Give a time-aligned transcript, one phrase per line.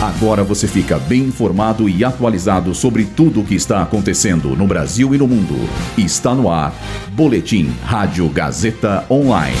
[0.00, 5.14] Agora você fica bem informado e atualizado sobre tudo o que está acontecendo no Brasil
[5.14, 5.54] e no mundo.
[5.98, 6.72] Está no ar.
[7.08, 9.54] Boletim Rádio Gazeta Online.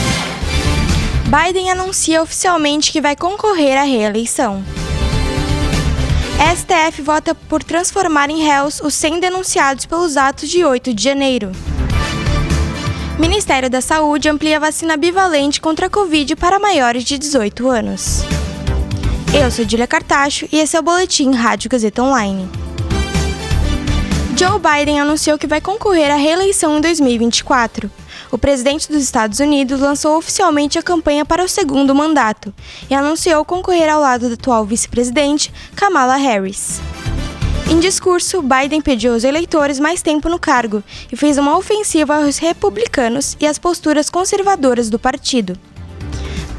[1.26, 4.64] Biden anuncia oficialmente que vai concorrer à reeleição.
[6.56, 11.52] STF vota por transformar em réus os 100 denunciados pelos atos de 8 de janeiro.
[13.18, 18.24] Ministério da Saúde amplia vacina bivalente contra a Covid para maiores de 18 anos.
[19.32, 22.48] Eu sou Julia Cartacho e esse é o Boletim Rádio Gazeta Online.
[24.36, 27.88] Joe Biden anunciou que vai concorrer à reeleição em 2024.
[28.32, 32.52] O presidente dos Estados Unidos lançou oficialmente a campanha para o segundo mandato
[32.90, 36.80] e anunciou concorrer ao lado da atual vice-presidente, Kamala Harris.
[37.70, 42.38] Em discurso, Biden pediu aos eleitores mais tempo no cargo e fez uma ofensiva aos
[42.38, 45.56] republicanos e às posturas conservadoras do partido.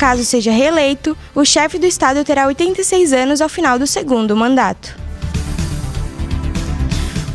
[0.02, 4.98] Caso seja reeleito, o chefe do Estado terá 86 anos ao final do segundo mandato.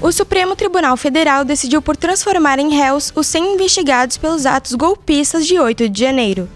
[0.01, 5.47] O Supremo Tribunal Federal decidiu por transformar em réus os 100 investigados pelos atos golpistas
[5.47, 6.49] de 8 de janeiro.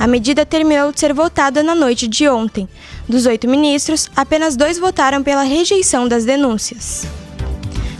[0.00, 2.68] A medida terminou de ser votada na noite de ontem.
[3.08, 7.06] Dos oito ministros, apenas dois votaram pela rejeição das denúncias.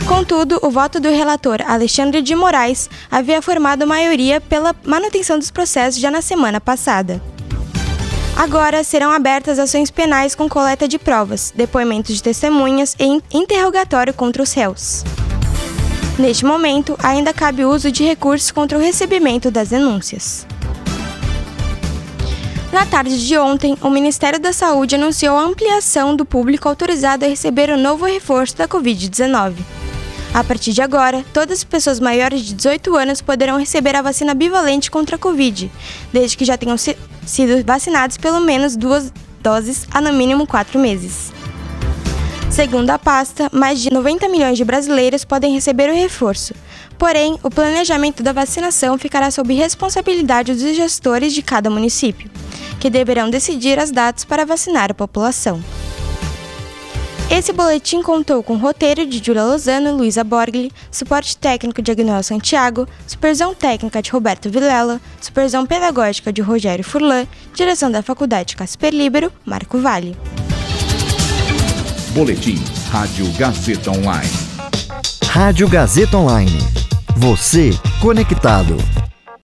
[0.05, 6.01] Contudo, o voto do relator Alexandre de Moraes havia formado maioria pela manutenção dos processos
[6.01, 7.21] já na semana passada.
[8.35, 14.41] Agora serão abertas ações penais com coleta de provas, depoimentos de testemunhas e interrogatório contra
[14.41, 15.03] os réus.
[16.17, 20.47] Neste momento, ainda cabe o uso de recursos contra o recebimento das denúncias.
[22.71, 27.27] Na tarde de ontem, o Ministério da Saúde anunciou a ampliação do público autorizado a
[27.27, 29.53] receber o novo reforço da Covid-19.
[30.33, 34.33] A partir de agora, todas as pessoas maiores de 18 anos poderão receber a vacina
[34.33, 35.71] bivalente contra a Covid,
[36.11, 40.79] desde que já tenham se sido vacinados pelo menos duas doses há no mínimo quatro
[40.79, 41.31] meses.
[42.49, 46.53] Segundo a pasta, mais de 90 milhões de brasileiros podem receber o reforço.
[46.97, 52.29] Porém, o planejamento da vacinação ficará sob responsabilidade dos gestores de cada município,
[52.79, 55.61] que deverão decidir as datas para vacinar a população.
[57.29, 62.87] Esse boletim contou com roteiro de Júlia Lozano, Luísa Borgli, suporte técnico de Agnel Santiago,
[63.07, 67.25] supervisão técnica de Roberto Vilela, supervisão pedagógica de Rogério Furlan,
[67.55, 70.15] direção da Faculdade Casper Libero, Marco Vale.
[72.13, 74.29] Boletim Rádio Gazeta Online.
[75.25, 76.59] Rádio Gazeta Online.
[77.17, 78.77] Você conectado.